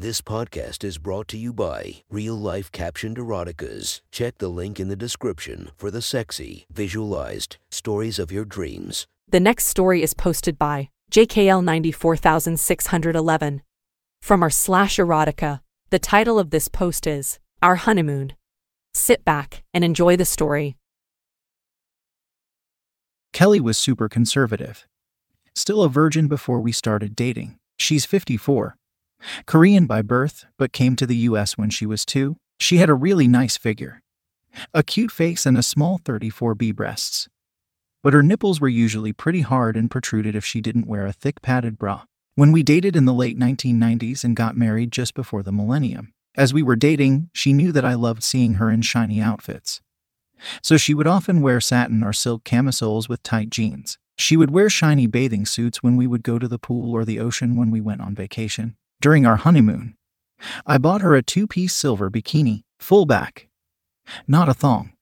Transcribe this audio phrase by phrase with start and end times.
[0.00, 4.00] This podcast is brought to you by Real Life Captioned Eroticas.
[4.10, 9.06] Check the link in the description for the sexy, visualized stories of your dreams.
[9.28, 13.60] The next story is posted by JKL 94611.
[14.22, 15.60] From our slash erotica,
[15.90, 18.32] the title of this post is Our Honeymoon.
[18.94, 20.78] Sit back and enjoy the story.
[23.34, 24.86] Kelly was super conservative.
[25.54, 27.58] Still a virgin before we started dating.
[27.78, 28.78] She's 54.
[29.46, 32.36] Korean by birth, but came to the US when she was two.
[32.58, 34.02] She had a really nice figure,
[34.74, 37.28] a cute face, and a small 34B breasts.
[38.02, 41.42] But her nipples were usually pretty hard and protruded if she didn't wear a thick
[41.42, 42.04] padded bra.
[42.34, 46.54] When we dated in the late 1990s and got married just before the millennium, as
[46.54, 49.80] we were dating, she knew that I loved seeing her in shiny outfits.
[50.62, 53.98] So she would often wear satin or silk camisoles with tight jeans.
[54.16, 57.18] She would wear shiny bathing suits when we would go to the pool or the
[57.18, 58.76] ocean when we went on vacation.
[59.00, 59.94] During our honeymoon,
[60.66, 63.48] I bought her a two piece silver bikini, full back,
[64.26, 64.92] not a thong.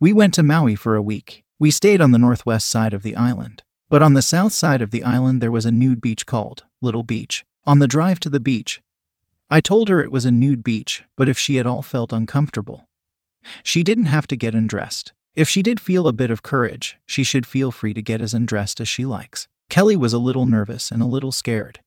[0.00, 1.44] We went to Maui for a week.
[1.58, 4.90] We stayed on the northwest side of the island, but on the south side of
[4.90, 7.44] the island there was a nude beach called Little Beach.
[7.64, 8.82] On the drive to the beach,
[9.48, 12.88] I told her it was a nude beach, but if she at all felt uncomfortable,
[13.62, 15.12] she didn't have to get undressed.
[15.36, 18.34] If she did feel a bit of courage, she should feel free to get as
[18.34, 19.46] undressed as she likes.
[19.70, 21.80] Kelly was a little nervous and a little scared.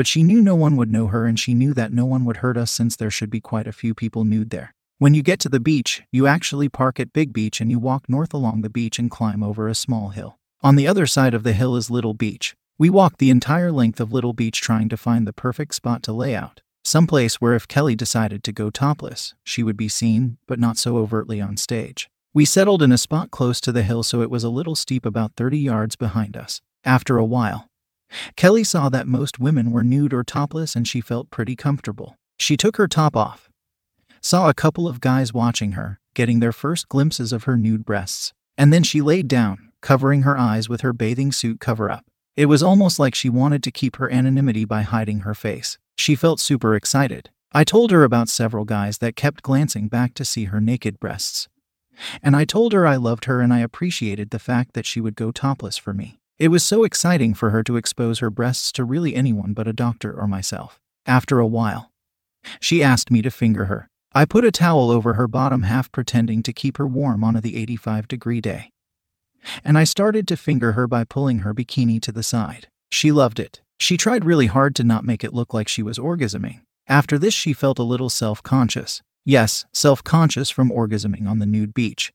[0.00, 2.38] But she knew no one would know her and she knew that no one would
[2.38, 4.74] hurt us since there should be quite a few people nude there.
[4.96, 8.08] When you get to the beach, you actually park at Big Beach and you walk
[8.08, 10.38] north along the beach and climb over a small hill.
[10.62, 12.56] On the other side of the hill is Little Beach.
[12.78, 16.14] We walked the entire length of Little Beach trying to find the perfect spot to
[16.14, 16.62] lay out.
[16.82, 20.96] Someplace where if Kelly decided to go topless, she would be seen, but not so
[20.96, 22.08] overtly on stage.
[22.32, 25.04] We settled in a spot close to the hill so it was a little steep
[25.04, 26.62] about 30 yards behind us.
[26.86, 27.69] After a while,
[28.36, 32.16] Kelly saw that most women were nude or topless and she felt pretty comfortable.
[32.38, 33.50] She took her top off,
[34.20, 38.32] saw a couple of guys watching her, getting their first glimpses of her nude breasts,
[38.58, 42.04] and then she laid down, covering her eyes with her bathing suit cover up.
[42.36, 45.78] It was almost like she wanted to keep her anonymity by hiding her face.
[45.96, 47.30] She felt super excited.
[47.52, 51.48] I told her about several guys that kept glancing back to see her naked breasts.
[52.22, 55.16] And I told her I loved her and I appreciated the fact that she would
[55.16, 56.19] go topless for me.
[56.40, 59.74] It was so exciting for her to expose her breasts to really anyone but a
[59.74, 60.80] doctor or myself.
[61.04, 61.92] After a while,
[62.58, 63.90] she asked me to finger her.
[64.14, 67.58] I put a towel over her bottom half, pretending to keep her warm on the
[67.58, 68.70] 85 degree day.
[69.62, 72.68] And I started to finger her by pulling her bikini to the side.
[72.90, 73.60] She loved it.
[73.78, 76.62] She tried really hard to not make it look like she was orgasming.
[76.88, 79.02] After this, she felt a little self conscious.
[79.26, 82.14] Yes, self conscious from orgasming on the nude beach.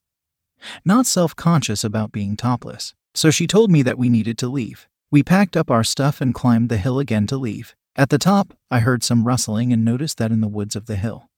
[0.83, 2.95] Not self conscious about being topless.
[3.15, 4.87] So she told me that we needed to leave.
[5.09, 7.73] We packed up our stuff and climbed the hill again to leave.
[7.95, 10.97] At the top, I heard some rustling and noticed that in the woods of the
[10.97, 11.29] hill,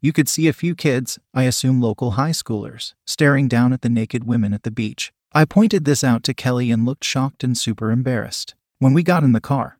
[0.00, 3.88] you could see a few kids, I assume local high schoolers, staring down at the
[3.88, 5.12] naked women at the beach.
[5.32, 8.54] I pointed this out to Kelly and looked shocked and super embarrassed.
[8.78, 9.78] When we got in the car,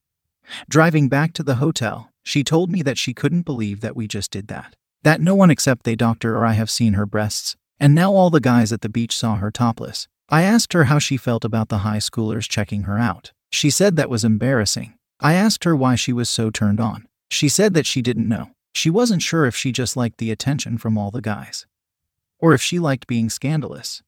[0.68, 4.30] driving back to the hotel, she told me that she couldn't believe that we just
[4.30, 4.76] did that.
[5.02, 8.30] That no one except they doctor or I have seen her breasts, and now all
[8.30, 10.08] the guys at the beach saw her topless.
[10.32, 13.32] I asked her how she felt about the high schoolers checking her out.
[13.50, 14.94] She said that was embarrassing.
[15.20, 17.06] I asked her why she was so turned on.
[17.30, 18.48] She said that she didn't know.
[18.74, 21.66] She wasn't sure if she just liked the attention from all the guys,
[22.38, 24.02] or if she liked being scandalous,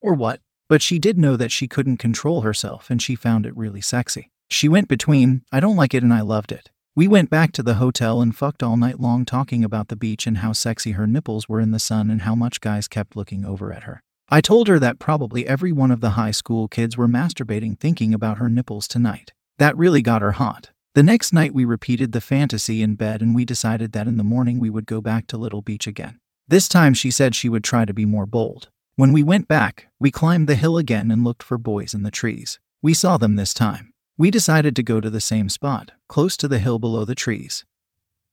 [0.00, 3.56] or what, but she did know that she couldn't control herself and she found it
[3.56, 4.30] really sexy.
[4.48, 6.70] She went between, I don't like it and I loved it.
[6.94, 10.24] We went back to the hotel and fucked all night long talking about the beach
[10.24, 13.44] and how sexy her nipples were in the sun and how much guys kept looking
[13.44, 14.04] over at her.
[14.30, 18.12] I told her that probably every one of the high school kids were masturbating thinking
[18.12, 19.32] about her nipples tonight.
[19.56, 20.68] That really got her hot.
[20.94, 24.24] The next night, we repeated the fantasy in bed and we decided that in the
[24.24, 26.18] morning we would go back to Little Beach again.
[26.46, 28.68] This time, she said she would try to be more bold.
[28.96, 32.10] When we went back, we climbed the hill again and looked for boys in the
[32.10, 32.58] trees.
[32.82, 33.94] We saw them this time.
[34.18, 37.64] We decided to go to the same spot, close to the hill below the trees.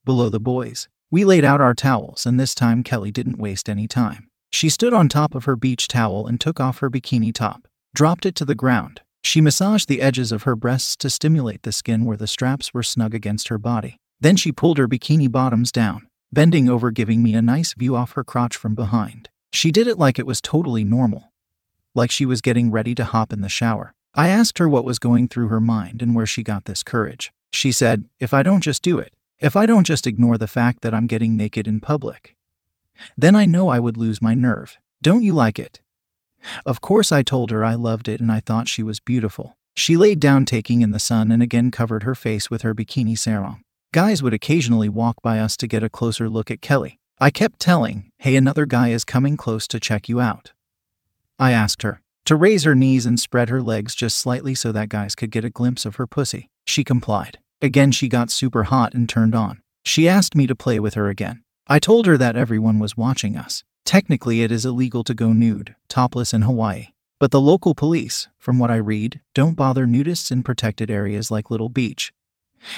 [0.04, 0.90] Below the boys.
[1.10, 4.30] We laid out our towels, and this time Kelly didn't waste any time.
[4.56, 8.26] She stood on top of her beach towel and took off her bikini top, dropped
[8.26, 9.02] it to the ground.
[9.22, 12.82] She massaged the edges of her breasts to stimulate the skin where the straps were
[12.82, 13.98] snug against her body.
[14.22, 18.14] Then she pulled her bikini bottoms down, bending over, giving me a nice view off
[18.14, 19.28] her crotch from behind.
[19.52, 21.34] She did it like it was totally normal,
[21.94, 23.94] like she was getting ready to hop in the shower.
[24.14, 27.34] I asked her what was going through her mind and where she got this courage.
[27.52, 30.80] She said, If I don't just do it, if I don't just ignore the fact
[30.82, 32.35] that I'm getting naked in public,
[33.18, 34.78] then I know I would lose my nerve.
[35.02, 35.82] Don't you like it?
[36.66, 39.58] Of course, I told her I loved it and I thought she was beautiful.
[39.76, 43.18] She laid down, taking in the sun, and again covered her face with her bikini
[43.18, 43.62] sarong.
[43.94, 47.00] Guys would occasionally walk by us to get a closer look at Kelly.
[47.20, 50.52] I kept telling, hey, another guy is coming close to check you out.
[51.40, 54.90] I asked her to raise her knees and spread her legs just slightly so that
[54.90, 56.50] guys could get a glimpse of her pussy.
[56.66, 57.40] She complied.
[57.62, 59.62] Again, she got super hot and turned on.
[59.86, 61.45] She asked me to play with her again.
[61.68, 63.64] I told her that everyone was watching us.
[63.86, 66.90] Technically, it is illegal to go nude, topless in Hawaii.
[67.20, 71.50] But the local police, from what I read, don't bother nudists in protected areas like
[71.50, 72.14] Little Beach.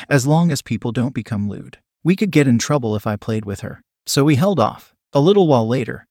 [0.10, 1.80] As long as people don't become lewd.
[2.02, 3.82] We could get in trouble if I played with her.
[4.06, 4.94] So we held off.
[5.12, 6.08] A little while later,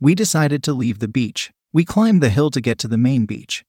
[0.00, 1.50] we decided to leave the beach.
[1.74, 3.66] We climbed the hill to get to the main beach,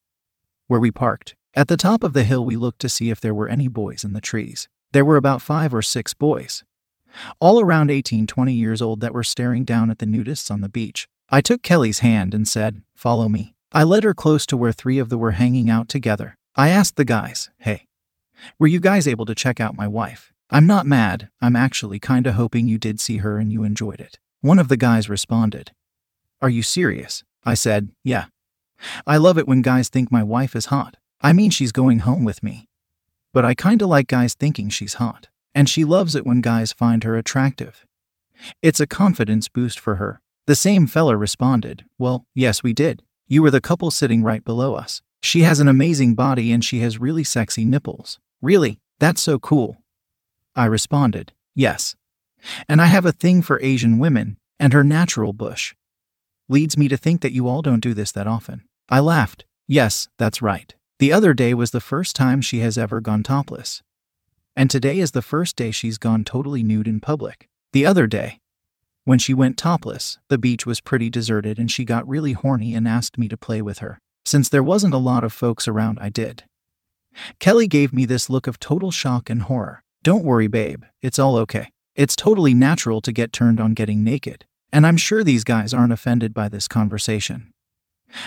[0.68, 1.36] where we parked.
[1.56, 4.06] At the top of the hill, we looked to see if there were any boys
[4.06, 4.70] in the trees.
[4.94, 6.64] There were about five or six boys,
[7.40, 10.70] all around 18, 20 years old, that were staring down at the nudists on the
[10.70, 11.08] beach.
[11.30, 13.54] I took Kelly's hand and said, Follow me.
[13.72, 16.38] I led her close to where three of them were hanging out together.
[16.56, 17.88] I asked the guys, Hey,
[18.58, 20.34] were you guys able to check out my wife?
[20.50, 24.18] I'm not mad, I'm actually kinda hoping you did see her and you enjoyed it.
[24.42, 25.72] One of the guys responded,
[26.42, 27.24] Are you serious?
[27.46, 28.26] I said, Yeah.
[29.06, 30.98] I love it when guys think my wife is hot.
[31.22, 32.68] I mean, she's going home with me.
[33.34, 35.28] But I kinda like guys thinking she's hot.
[35.54, 37.86] And she loves it when guys find her attractive.
[38.62, 40.22] It's a confidence boost for her.
[40.48, 43.04] The same fella responded, Well, yes, we did.
[43.28, 45.02] You were the couple sitting right below us.
[45.22, 48.20] She has an amazing body and she has really sexy nipples.
[48.42, 48.80] Really?
[49.00, 49.78] That's so cool.
[50.56, 51.96] I responded, Yes.
[52.68, 55.76] And I have a thing for Asian women and her natural bush.
[56.48, 58.64] Leads me to think that you all don't do this that often.
[58.90, 59.46] I laughed.
[59.68, 60.74] Yes, that's right.
[60.98, 63.84] The other day was the first time she has ever gone topless.
[64.60, 67.48] And today is the first day she's gone totally nude in public.
[67.72, 68.42] The other day,
[69.06, 72.86] when she went topless, the beach was pretty deserted and she got really horny and
[72.86, 74.00] asked me to play with her.
[74.26, 76.44] Since there wasn't a lot of folks around, I did.
[77.40, 79.82] Kelly gave me this look of total shock and horror.
[80.04, 81.72] Don't worry, babe, it's all okay.
[81.96, 85.94] It's totally natural to get turned on getting naked, and I'm sure these guys aren't
[85.94, 87.54] offended by this conversation.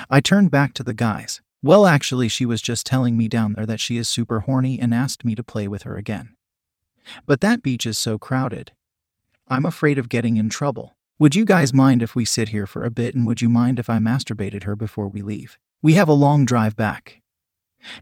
[0.08, 1.42] I turned back to the guys.
[1.62, 4.92] Well, actually, she was just telling me down there that she is super horny and
[4.92, 6.34] asked me to play with her again.
[7.26, 8.72] But that beach is so crowded,
[9.48, 10.96] I'm afraid of getting in trouble.
[11.18, 13.78] Would you guys mind if we sit here for a bit and would you mind
[13.78, 15.58] if I masturbated her before we leave?
[15.82, 17.20] We have a long drive back.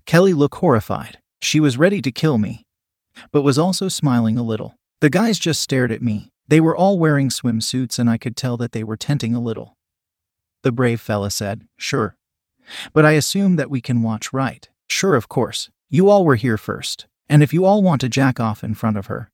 [0.07, 1.19] Kelly looked horrified.
[1.43, 2.67] She was ready to kill me,
[3.33, 4.77] but was also smiling a little.
[5.01, 6.31] The guys just stared at me.
[6.47, 9.77] They were all wearing swimsuits and I could tell that they were tenting a little.
[10.63, 12.17] The brave fella said, Sure.
[12.93, 14.69] But I assume that we can watch right.
[14.89, 15.71] Sure, of course.
[15.89, 17.07] You all were here first.
[17.29, 19.31] And if you all want to jack off in front of her,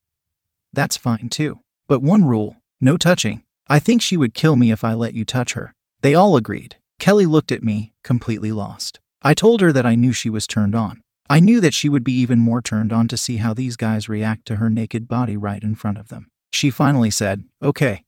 [0.73, 1.61] that's fine too.
[1.89, 3.43] But one rule no touching.
[3.69, 5.75] I think she would kill me if I let you touch her.
[6.03, 6.77] They all agreed.
[6.99, 9.01] Kelly looked at me, completely lost.
[9.23, 11.03] I told her that I knew she was turned on.
[11.29, 14.09] I knew that she would be even more turned on to see how these guys
[14.09, 16.29] react to her naked body right in front of them.
[16.53, 18.05] She finally said, Okay.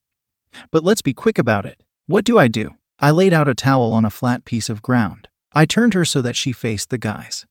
[0.71, 1.83] But let's be quick about it.
[2.07, 2.75] What do I do?
[3.01, 5.29] I laid out a towel on a flat piece of ground.
[5.53, 7.47] I turned her so that she faced the guys.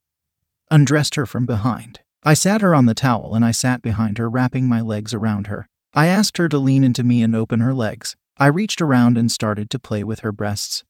[0.69, 2.01] Undressed her from behind.
[2.23, 5.47] I sat her on the towel and I sat behind her, wrapping my legs around
[5.47, 5.67] her.
[5.94, 8.15] I asked her to lean into me and open her legs.
[8.38, 10.83] I reached around and started to play with her breasts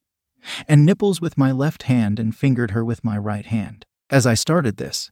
[0.68, 3.86] and nipples with my left hand and fingered her with my right hand.
[4.09, 5.12] As I started this,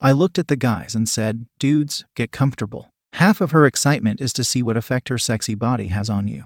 [0.00, 2.90] I looked at the guys and said, Dudes, get comfortable.
[3.14, 6.44] Half of her excitement is to see what effect her sexy body has on you.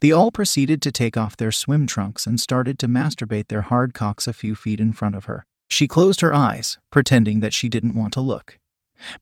[0.00, 3.94] They all proceeded to take off their swim trunks and started to masturbate their hard
[3.94, 5.46] cocks a few feet in front of her.
[5.68, 8.58] She closed her eyes, pretending that she didn't want to look.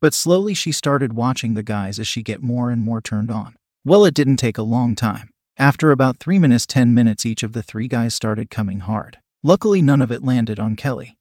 [0.01, 3.57] But slowly she started watching the guys as she get more and more turned on.
[3.85, 5.31] Well, it didn't take a long time.
[5.57, 9.19] After about 3 minutes 10 minutes each of the three guys started coming hard.
[9.43, 11.17] Luckily none of it landed on Kelly.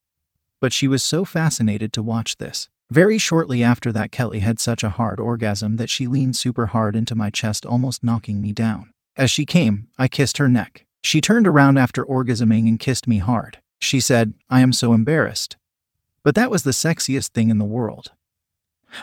[0.60, 2.69] But she was so fascinated to watch this.
[2.89, 6.96] Very shortly after that Kelly had such a hard orgasm that she leaned super hard
[6.96, 8.91] into my chest almost knocking me down.
[9.17, 10.86] As she came, I kissed her neck.
[11.03, 13.59] She turned around after orgasming and kissed me hard.
[13.79, 15.57] She said, I am so embarrassed.
[16.24, 18.12] But that was the sexiest thing in the world.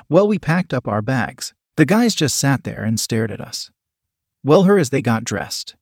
[0.09, 1.53] Well, we packed up our bags.
[1.77, 3.71] The guys just sat there and stared at us.
[4.45, 5.75] Well, her as they got dressed.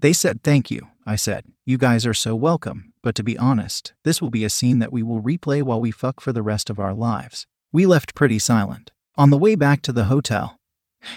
[0.00, 0.88] They said thank you.
[1.06, 4.50] I said, You guys are so welcome, but to be honest, this will be a
[4.50, 7.46] scene that we will replay while we fuck for the rest of our lives.
[7.72, 8.92] We left pretty silent.
[9.16, 10.58] On the way back to the hotel,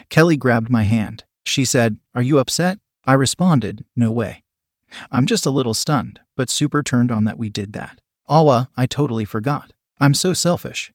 [0.09, 1.23] Kelly grabbed my hand.
[1.47, 2.79] She said, Are you upset?
[3.05, 4.43] I responded, No way.
[5.11, 8.01] I'm just a little stunned, but super turned on that we did that.
[8.27, 9.71] Awa, I totally forgot.
[9.97, 10.91] I'm so selfish.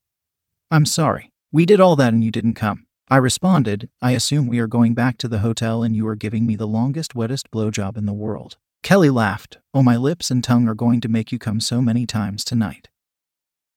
[0.71, 1.33] I'm sorry.
[1.51, 2.87] We did all that and you didn't come.
[3.09, 6.47] I responded, I assume we are going back to the hotel and you are giving
[6.47, 8.59] me the longest, wettest blowjob in the world.
[8.83, 12.05] Kelly laughed, Oh, my lips and tongue are going to make you come so many
[12.05, 12.89] times tonight.